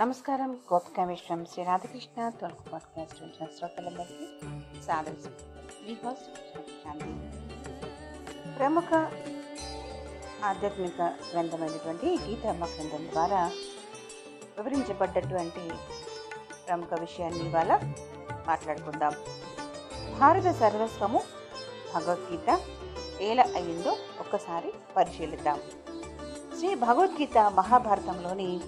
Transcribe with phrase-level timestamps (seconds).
[0.00, 0.58] నమస్కారం.
[0.72, 2.28] గోపికా విశ్వం శ్రీ రాధకృష్ణ.
[2.28, 5.12] తొలగు పాడ్కాస్ట్ వచ్చిన శ్రోతలందరికీ సాదరి
[5.86, 7.10] మీ హోస్ట్ శాంతి
[8.58, 8.94] ప్రముఖ
[10.44, 11.00] ఆధ్యాత్మిక
[11.32, 13.44] గ్రంథమైనటువంటి గీతామ్మ గ్రంథం ద్వారా
[14.56, 15.70] వివరించబడ్డటువంటి
[16.66, 17.78] ప్రముఖ విషయాన్ని ఇవాళ
[18.46, 19.12] మాట్లాడుకుందాం.
[20.18, 21.22] భారత సర్వస్వము
[21.94, 22.60] భగవద్గీత
[23.20, 25.60] ఎలా అయిందో ఒక్కసారి పరిశీలిద్దాం.
[26.58, 28.60] శ్రీ భగవద్గీత మహాభారతంలోని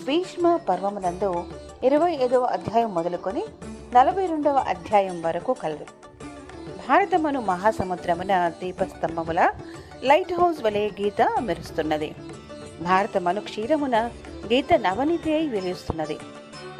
[0.00, 1.44] భీష్మ పర్వమునందు
[1.84, 3.44] ఇరవై ఐదవ అధ్యాయం మొదలుకొని
[3.94, 5.86] నలభై రెండవ అధ్యాయం వరకు కలదు.
[6.88, 9.52] భారతమను మహాసముద్రమున దీపస్తంభముల
[10.02, 12.14] లైట్ హౌస్ వలె గీత మెరుస్తున్నది.
[12.82, 14.10] భారతమను క్షీరమున
[14.52, 16.18] గీత నవనీతి అయి వెలుస్తున్నది.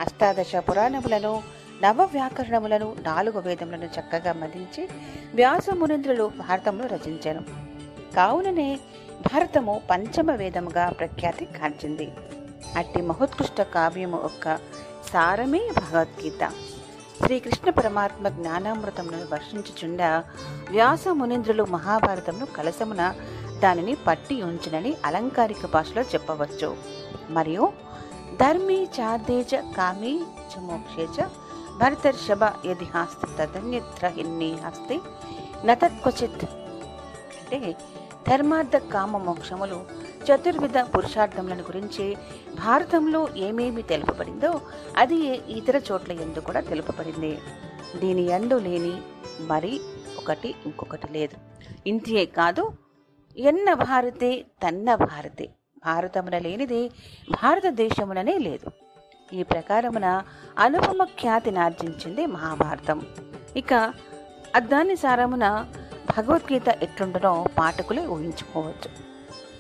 [0.01, 1.43] అష్టాదశ పురాణములను
[1.83, 4.89] నవ వ్యాకరణములను నాలుగు వేదములను చక్కగా మదించి
[5.35, 7.41] వ్యాస మునింద్రులు భారతమును రచించారు
[8.17, 8.81] కావుననే
[9.33, 12.13] భారతము పంచమ వేదముగా ప్రఖ్యాతి కాంచింది
[12.77, 14.57] అట్టి మహోత్కృష్ట కావ్యము యొక్క
[15.13, 16.51] సారమే భగవద్గీత.
[17.23, 20.03] శ్రీకృష్ణ పరమాత్మ జ్ఞానామృతమును వర్షించుచుండ
[20.71, 23.15] వ్యాస మునీంద్రులు మహాభారతమును కలసమున
[23.63, 26.77] దానిని పట్టి ఉంచునని అలంకారిక భాషలో చెప్పవచ్చు.
[27.31, 27.73] మరియు
[28.41, 30.21] ధర్మీ చాదేజ కామి కామీ
[30.53, 31.25] చ మోక్షే
[31.79, 35.01] భరతర్షభ యది హాస్తి తదన్యత్ర హిన్ని హస్తి
[35.65, 37.77] నతత్క్వచిత్ అంటే
[38.29, 42.17] ధర్మార్థ కామ మోక్షములు చతుర్విధ పురుషార్థములను గురించి
[42.55, 44.61] భారతంలో ఏమేమి తెలుపబడిందో
[44.97, 47.39] అది ఇతర చోట్ల ఎందు కూడా తెలుపబడింది.
[47.97, 49.03] దీని ఎందు లేని
[49.41, 49.81] మరి
[50.19, 51.37] ఒకటి ఇంకొకటి లేదు.
[51.89, 52.73] ఇంతియే కాదు
[53.37, 55.49] ఎన్న భారతే తన్న భారతే.
[55.85, 56.89] భారతమున లేనిది
[57.31, 58.71] భారతదేశముననే లేదు.
[59.33, 60.23] ఈ ప్రకారమున
[60.59, 63.07] అనుపమ ఖ్యాతిని ఆర్జించింది మహాభారతం.
[63.57, 63.75] ఇక
[64.55, 65.67] అద్దాని సారమున
[66.17, 69.12] భగవద్గీత ఎట్లుండనో పాఠకులే ఊహించుకోవచ్చు.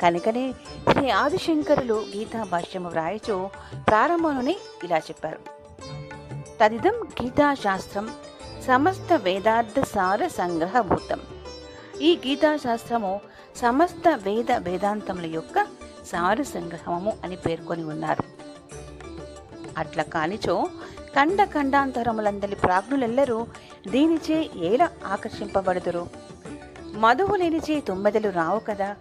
[0.03, 0.55] కనుకనే
[0.92, 3.50] శ్రీ ఆదిశంకరులు గీతా భాష్యము వ్రాయచు
[3.89, 5.39] ప్రారంభముని ఇలా చెప్పారు.
[6.61, 8.11] తదిదం గీతాశాస్త్రం
[8.67, 11.20] సమస్త వేదార్థ సార సంగ్రహభూతం
[12.01, 13.20] ఈ గీతాశాస్త్రము
[13.57, 15.63] సమస్త వేద వేదాంతముల యొక్క
[16.07, 18.23] సార సంగ్రహము అని పేర్కొని ఉన్నారు.
[19.79, 20.69] అట్లా కానిచో
[21.17, 23.46] ఖండ ఖండాంతరములందరి ప్రాజ్ఞులెల్లరూ
[23.89, 26.07] దీనిచే ఏల ఆకర్షింపబడుదురు?
[26.95, 28.96] మధువు లేనిచే తుమ్మెదలు రావు కదా?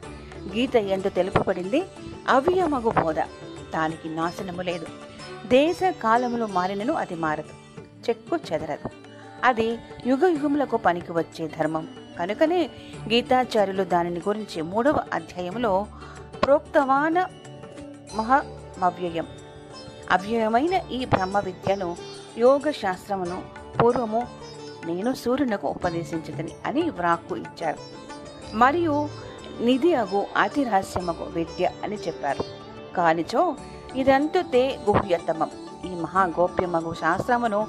[0.56, 1.84] గీత ఎందు తెలుపబడింది
[2.28, 3.20] అవ్యమగు బోధ.
[3.74, 4.86] దానికి నాశనము లేదు.
[5.48, 7.82] దేశ కాలములు మారినను అది మారదు.
[8.10, 8.90] చెక్కు చెదరదు.
[9.44, 11.88] అది యుగ యుగములకు పనికి వచ్చే ధర్మం.
[12.20, 12.70] కనుకనే
[13.10, 15.86] గీతాచార్యులు దానిని గురించి మూడవ అధ్యాయంలో
[16.44, 17.26] ప్రోక్తవాన
[18.16, 19.28] మహమవ్యయం.
[20.12, 21.98] అవ్యయమైన ఈ బ్రహ్మ విద్యను
[22.38, 23.44] యోగ శాస్త్రమును
[23.82, 24.28] పూర్వము
[24.86, 27.78] నేను సూర్యునకు ఉపదేశించదని అని వ్రాక్కు ఇచ్చారు.
[28.54, 29.10] మరియు
[29.66, 32.44] నిధి అగు అతి రహస్యమగు విద్య అని చెప్పారు.
[32.96, 33.44] కానిచో
[34.02, 35.52] ఇదంతు తే గుహ్యతమం
[35.90, 37.60] ఈ మహాగోప్యమగు శాస్త్రమును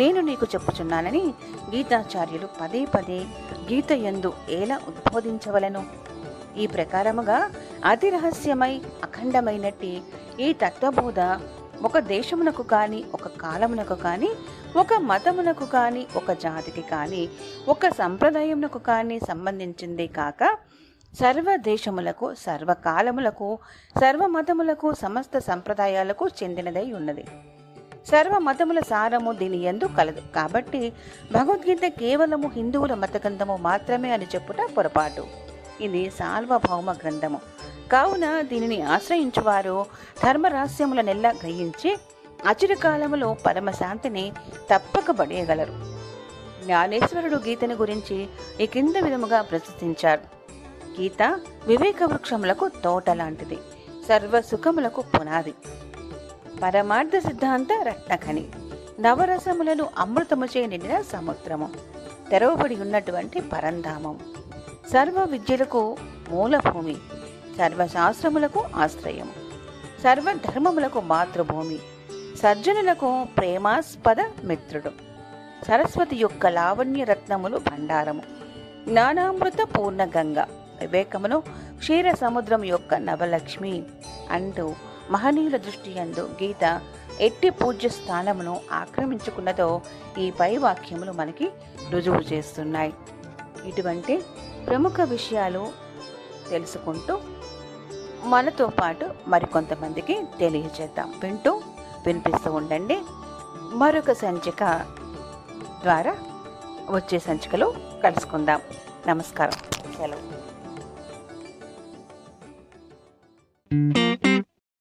[0.00, 1.24] నేను నీకు చెప్పుచున్నానని
[1.72, 3.18] గీతాచార్యులు పదే పదే
[3.68, 5.82] గీత ఎందు ఎలా ఉద్బోధించవలను?
[6.62, 7.38] ఈ ప్రకారముగా
[7.84, 8.72] అతి రహస్యమై
[9.06, 9.92] అఖండమైనట్టి
[10.40, 11.20] ఈ తత్వబోధ
[11.86, 14.30] ఒక దేశమునకు కానీ ఒక కాలమునకు కానీ
[14.76, 17.22] ఒక మతమునకు కానీ ఒక జాతికి కానీ
[17.68, 20.42] ఒక సంప్రదాయమునకు కానీ సంబంధించిందే కాక
[21.20, 23.58] సర్వదేశములకు సర్వకాలములకు
[24.00, 27.24] సర్వ మతములకు సమస్త సంప్రదాయాలకు చెందినదై ఉన్నది.
[28.06, 30.22] సర్వ మతముల సారము దీని ఎందు కలదు.
[30.34, 30.92] కాబట్టి
[31.32, 35.26] భగవద్గీత కేవలము హిందువుల మతగ్రంథము మాత్రమే అని చెప్పుట పొరపాటు.
[35.80, 37.40] ఇది సార్వభౌమ గ్రంథము.
[37.92, 39.86] కావున దీనిని ఆశ్రయించువారు
[40.24, 41.98] ధర్మరహస్యములనెల్లా గ్రహించి
[42.46, 44.32] అచిరకాలములో పరమశాంతిని
[44.74, 45.72] తప్పక పడేయగలరు.
[46.64, 48.28] జ్ఞానేశ్వరుడు గీతని గురించి
[48.60, 50.37] ఈ కింద విధముగా ప్రశంసించారు
[50.88, 53.58] గీత వివేక వృక్షములకు తోట లాంటిది
[54.08, 55.54] సర్వ సుఖములకు పునాది.
[56.62, 58.48] పరమార్థ సిద్ధాంత రత్నఖని
[59.00, 61.70] నవరసములను అమృతముచే నిండిన సముద్రము
[62.30, 64.18] తెరవబడి ఉన్నటువంటి పరంధామం.
[64.92, 65.96] సర్వ విద్యలకు
[66.28, 66.96] మూలభూమి
[67.58, 69.30] సర్వశాస్త్రములకు ఆశ్రయం
[70.02, 71.78] సర్వధర్మములకు మాతృభూమి
[72.36, 74.90] సజ్జనులకు ప్రేమాస్పద మిత్రుడు.
[75.64, 78.22] సరస్వతి యొక్క లావణ్య రత్నములు భండారము.
[78.88, 80.38] జ్ఞానామృత పూర్ణగంగ
[80.80, 81.40] వివేకమును
[81.78, 83.82] క్షీర సముద్రం యొక్క నవలక్ష్మి
[84.30, 84.74] అంటూ
[85.10, 86.80] మహనీయుల దృష్టి అందు గీత
[87.20, 89.80] ఎట్టి పూజ్య స్థానమును ఆక్రమించుకున్నదో
[90.18, 91.50] ఈ పై వాక్యములు మనకి
[91.90, 92.94] రుజువు చేస్తున్నాయి.
[93.64, 94.24] ఇటువంటి
[94.66, 95.72] ప్రముఖ విషయాలు
[96.50, 97.18] తెలుసుకుంటూ
[98.24, 101.14] మనతో పాటు మరికొంతమందికి తెలియజేద్దాం.
[101.22, 101.62] వింటూ
[102.06, 102.98] వినిపిస్తూ ఉండండి.
[103.72, 104.64] మరొక సంచిక
[105.82, 106.16] ద్వారా
[106.90, 108.60] వచ్చే సంచికలో కలుసుకుందాం.
[109.06, 109.52] నమస్కారం.
[109.96, 110.37] సెలవు.